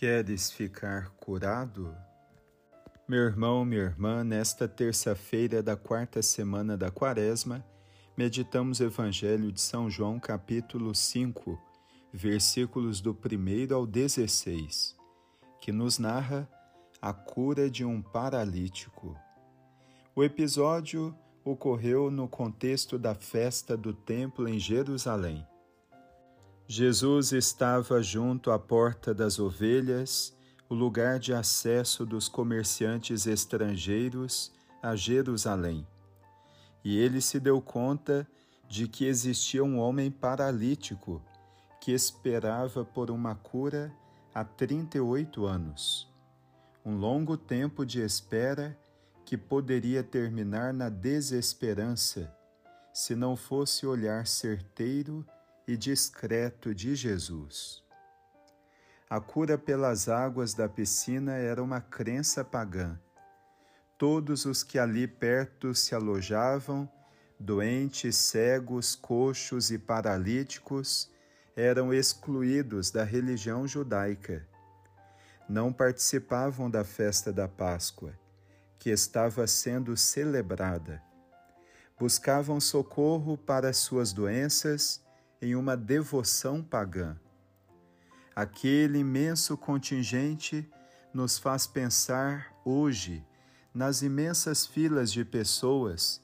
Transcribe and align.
Queres 0.00 0.50
ficar 0.50 1.10
curado? 1.10 1.94
Meu 3.06 3.20
irmão, 3.20 3.66
minha 3.66 3.82
irmã, 3.82 4.24
nesta 4.24 4.66
terça-feira 4.66 5.62
da 5.62 5.76
quarta 5.76 6.22
semana 6.22 6.74
da 6.74 6.90
Quaresma, 6.90 7.62
meditamos 8.16 8.80
o 8.80 8.84
Evangelho 8.84 9.52
de 9.52 9.60
São 9.60 9.90
João, 9.90 10.18
capítulo 10.18 10.94
5, 10.94 11.60
versículos 12.14 13.02
do 13.02 13.10
1 13.10 13.74
ao 13.74 13.86
16, 13.86 14.96
que 15.60 15.70
nos 15.70 15.98
narra 15.98 16.48
a 17.02 17.12
cura 17.12 17.68
de 17.68 17.84
um 17.84 18.00
paralítico. 18.00 19.14
O 20.16 20.24
episódio 20.24 21.14
ocorreu 21.44 22.10
no 22.10 22.26
contexto 22.26 22.98
da 22.98 23.14
festa 23.14 23.76
do 23.76 23.92
templo 23.92 24.48
em 24.48 24.58
Jerusalém. 24.58 25.46
Jesus 26.72 27.32
estava 27.32 28.00
junto 28.00 28.52
à 28.52 28.56
porta 28.56 29.12
das 29.12 29.40
ovelhas, 29.40 30.32
o 30.68 30.74
lugar 30.76 31.18
de 31.18 31.34
acesso 31.34 32.06
dos 32.06 32.28
comerciantes 32.28 33.26
estrangeiros 33.26 34.52
a 34.80 34.94
Jerusalém. 34.94 35.84
E 36.84 36.96
ele 36.96 37.20
se 37.20 37.40
deu 37.40 37.60
conta 37.60 38.24
de 38.68 38.86
que 38.86 39.04
existia 39.04 39.64
um 39.64 39.80
homem 39.80 40.12
paralítico 40.12 41.20
que 41.80 41.90
esperava 41.90 42.84
por 42.84 43.10
uma 43.10 43.34
cura 43.34 43.92
há 44.32 44.44
38 44.44 45.46
anos. 45.46 46.08
Um 46.86 46.96
longo 46.96 47.36
tempo 47.36 47.84
de 47.84 48.00
espera 48.00 48.78
que 49.24 49.36
poderia 49.36 50.04
terminar 50.04 50.72
na 50.72 50.88
desesperança 50.88 52.32
se 52.94 53.16
não 53.16 53.34
fosse 53.34 53.84
olhar 53.84 54.24
certeiro 54.24 55.26
e 55.70 55.76
discreto 55.76 56.74
de 56.74 56.96
Jesus. 56.96 57.84
A 59.08 59.20
cura 59.20 59.56
pelas 59.56 60.08
águas 60.08 60.52
da 60.52 60.68
piscina 60.68 61.34
era 61.34 61.62
uma 61.62 61.80
crença 61.80 62.44
pagã. 62.44 62.98
Todos 63.96 64.46
os 64.46 64.64
que 64.64 64.80
ali 64.80 65.06
perto 65.06 65.72
se 65.72 65.94
alojavam, 65.94 66.90
doentes, 67.38 68.16
cegos, 68.16 68.96
coxos 68.96 69.70
e 69.70 69.78
paralíticos, 69.78 71.08
eram 71.54 71.94
excluídos 71.94 72.90
da 72.90 73.04
religião 73.04 73.64
judaica. 73.64 74.44
Não 75.48 75.72
participavam 75.72 76.68
da 76.68 76.82
festa 76.82 77.32
da 77.32 77.46
Páscoa, 77.46 78.12
que 78.76 78.90
estava 78.90 79.46
sendo 79.46 79.96
celebrada. 79.96 81.00
Buscavam 81.96 82.58
socorro 82.58 83.38
para 83.38 83.72
suas 83.72 84.12
doenças 84.12 85.00
em 85.40 85.54
uma 85.54 85.76
devoção 85.76 86.62
pagã. 86.62 87.16
Aquele 88.34 88.98
imenso 88.98 89.56
contingente 89.56 90.68
nos 91.12 91.38
faz 91.38 91.66
pensar 91.66 92.54
hoje 92.64 93.24
nas 93.74 94.02
imensas 94.02 94.66
filas 94.66 95.12
de 95.12 95.24
pessoas 95.24 96.22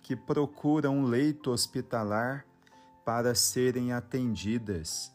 que 0.00 0.16
procuram 0.16 0.98
um 0.98 1.04
leito 1.04 1.50
hospitalar 1.50 2.44
para 3.04 3.34
serem 3.34 3.92
atendidas 3.92 5.12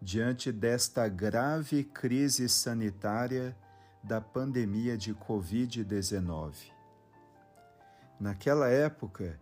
diante 0.00 0.52
desta 0.52 1.08
grave 1.08 1.84
crise 1.84 2.48
sanitária 2.48 3.56
da 4.02 4.20
pandemia 4.20 4.96
de 4.96 5.14
Covid-19. 5.14 6.70
Naquela 8.20 8.68
época, 8.68 9.40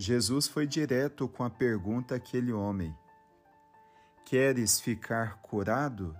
Jesus 0.00 0.46
foi 0.46 0.64
direto 0.64 1.26
com 1.26 1.42
a 1.42 1.50
pergunta 1.50 2.14
àquele 2.14 2.52
homem: 2.52 2.96
Queres 4.24 4.78
ficar 4.78 5.42
curado? 5.42 6.16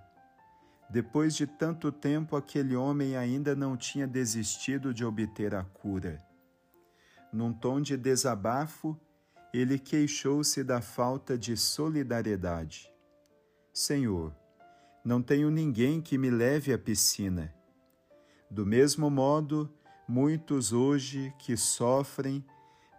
Depois 0.90 1.36
de 1.36 1.46
tanto 1.46 1.92
tempo, 1.92 2.34
aquele 2.34 2.74
homem 2.74 3.16
ainda 3.16 3.54
não 3.54 3.76
tinha 3.76 4.04
desistido 4.04 4.92
de 4.92 5.04
obter 5.04 5.54
a 5.54 5.62
cura. 5.62 6.20
Num 7.32 7.52
tom 7.52 7.80
de 7.80 7.96
desabafo, 7.96 8.98
ele 9.54 9.78
queixou-se 9.78 10.64
da 10.64 10.80
falta 10.80 11.38
de 11.38 11.56
solidariedade. 11.56 12.92
Senhor, 13.72 14.34
não 15.04 15.22
tenho 15.22 15.52
ninguém 15.52 16.00
que 16.00 16.18
me 16.18 16.30
leve 16.30 16.72
à 16.72 16.78
piscina. 16.78 17.54
Do 18.50 18.66
mesmo 18.66 19.08
modo, 19.08 19.72
muitos 20.08 20.72
hoje 20.72 21.32
que 21.38 21.56
sofrem 21.56 22.44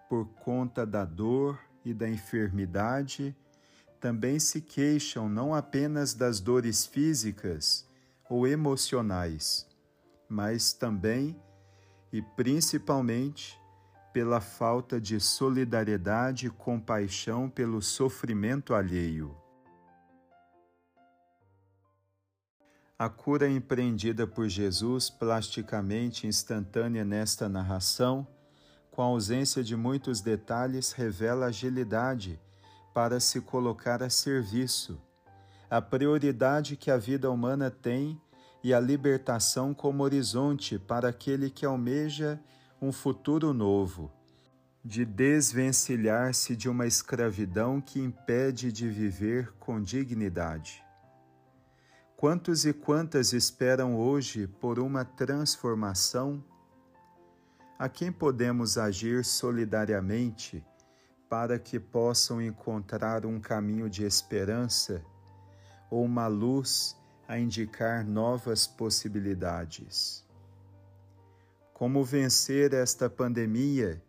por 0.09 0.25
conta 0.43 0.85
da 0.85 1.05
dor 1.05 1.59
e 1.85 1.93
da 1.93 2.09
enfermidade, 2.09 3.35
também 3.99 4.39
se 4.39 4.59
queixam 4.59 5.29
não 5.29 5.53
apenas 5.53 6.15
das 6.15 6.39
dores 6.39 6.85
físicas 6.85 7.87
ou 8.27 8.47
emocionais, 8.47 9.67
mas 10.27 10.73
também 10.73 11.39
e 12.11 12.21
principalmente 12.21 13.59
pela 14.11 14.41
falta 14.41 14.99
de 14.99 15.19
solidariedade 15.19 16.47
e 16.47 16.49
compaixão 16.49 17.47
pelo 17.47 17.81
sofrimento 17.81 18.73
alheio. 18.73 19.37
A 22.97 23.07
cura 23.07 23.47
empreendida 23.47 24.27
por 24.27 24.49
Jesus, 24.49 25.09
plasticamente 25.09 26.27
instantânea 26.27 27.05
nesta 27.05 27.47
narração, 27.47 28.27
com 28.99 29.03
a 29.03 29.05
ausência 29.05 29.63
de 29.63 29.77
muitos 29.77 30.19
detalhes, 30.19 30.91
revela 30.91 31.45
agilidade 31.45 32.37
para 32.93 33.21
se 33.21 33.39
colocar 33.39 34.03
a 34.03 34.09
serviço, 34.09 34.99
a 35.69 35.81
prioridade 35.81 36.75
que 36.75 36.91
a 36.91 36.97
vida 36.97 37.31
humana 37.31 37.71
tem 37.71 38.21
e 38.61 38.73
a 38.73 38.79
libertação 38.81 39.73
como 39.73 40.03
horizonte 40.03 40.77
para 40.77 41.07
aquele 41.07 41.49
que 41.49 41.65
almeja 41.65 42.41
um 42.81 42.91
futuro 42.91 43.53
novo, 43.53 44.11
de 44.83 45.05
desvencilhar-se 45.05 46.53
de 46.53 46.67
uma 46.67 46.85
escravidão 46.85 47.79
que 47.79 48.01
impede 48.01 48.69
de 48.69 48.89
viver 48.89 49.53
com 49.61 49.81
dignidade. 49.81 50.83
Quantos 52.17 52.65
e 52.65 52.73
quantas 52.73 53.31
esperam 53.31 53.95
hoje 53.95 54.45
por 54.45 54.77
uma 54.77 55.05
transformação 55.05 56.43
a 57.79 57.87
quem 57.87 58.11
podemos 58.11 58.77
agir 58.77 59.23
solidariamente 59.23 60.61
para 61.29 61.57
que 61.57 61.79
possam 61.79 62.41
encontrar 62.41 63.25
um 63.25 63.39
caminho 63.39 63.89
de 63.89 64.03
esperança 64.03 65.01
ou 65.89 66.03
uma 66.03 66.27
luz 66.27 66.97
a 67.25 67.39
indicar 67.39 68.05
novas 68.05 68.67
possibilidades. 68.67 70.25
Como 71.73 72.03
vencer 72.03 72.73
esta 72.73 73.09
pandemia 73.09 74.03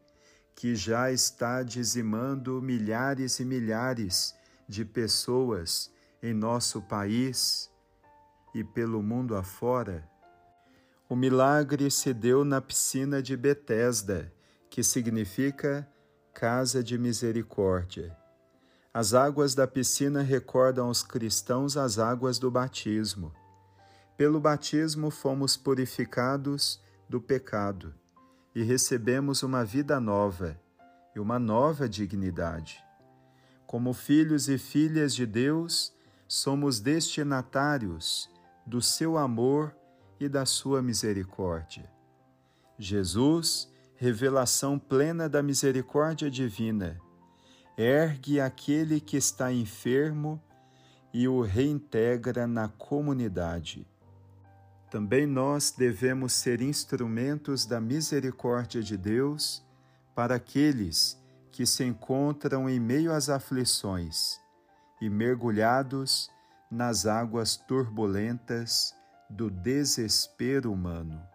que 0.56 0.75
já 0.75 1.12
está 1.12 1.62
dizimando 1.62 2.60
milhares 2.60 3.38
e 3.38 3.44
milhares 3.44 4.34
de 4.69 4.84
pessoas 4.84 5.92
em 6.20 6.34
nosso 6.34 6.82
país 6.82 7.70
e 8.52 8.64
pelo 8.64 9.00
mundo 9.00 9.37
afora? 9.37 10.10
O 11.10 11.16
milagre 11.16 11.91
se 11.91 12.15
deu 12.15 12.44
na 12.44 12.60
piscina 12.60 13.21
de 13.21 13.37
Betesda, 13.37 14.32
que 14.71 14.81
significa 14.84 15.84
casa 16.32 16.84
de 16.84 16.97
misericórdia. 16.97 18.16
As 18.94 19.12
águas 19.12 19.53
da 19.53 19.66
piscina 19.66 20.22
recordam 20.22 20.87
aos 20.87 21.03
cristãos 21.03 21.76
as 21.76 21.99
águas 21.99 22.38
do 22.38 22.49
batismo. 22.49 23.34
Pelo 24.16 24.38
batismo 24.38 25.11
fomos 25.11 25.56
purificados 25.56 26.81
do 27.08 27.20
pecado 27.20 27.93
e 28.55 28.62
recebemos 28.62 29.43
uma 29.43 29.64
vida 29.64 29.99
nova 29.99 30.56
e 31.12 31.19
uma 31.19 31.40
nova 31.40 31.88
dignidade. 31.88 32.85
Como 33.67 33.93
filhos 33.93 34.49
e 34.49 34.56
filhas 34.56 35.12
de 35.12 35.26
Deus, 35.26 35.93
somos 36.29 36.79
destinatários 36.79 38.31
do 38.64 38.81
seu 38.81 39.19
amor 39.19 39.75
e 40.20 40.28
da 40.28 40.44
sua 40.44 40.82
misericórdia. 40.82 41.90
Jesus, 42.78 43.72
revelação 43.96 44.78
plena 44.78 45.28
da 45.28 45.43
misericórdia 45.43 46.31
divina, 46.31 47.00
ergue 47.76 48.38
aquele 48.38 49.00
que 49.00 49.17
está 49.17 49.50
enfermo 49.50 50.40
e 51.12 51.26
o 51.26 51.40
reintegra 51.40 52.46
na 52.46 52.69
comunidade. 52.69 53.87
Também 54.90 55.26
nós 55.26 55.70
devemos 55.70 56.34
ser 56.34 56.61
instrumentos 56.61 57.64
da 57.64 57.81
misericórdia 57.81 58.82
de 58.82 58.96
Deus 58.96 59.64
para 60.14 60.34
aqueles 60.34 61.19
que 61.50 61.64
se 61.64 61.84
encontram 61.84 62.69
em 62.69 62.78
meio 62.78 63.12
às 63.12 63.28
aflições 63.28 64.40
e 65.00 65.08
mergulhados 65.08 66.31
nas 66.70 67.06
águas 67.06 67.56
turbulentas 67.56 68.94
do 69.31 69.49
desespero 69.49 70.73
humano. 70.73 71.30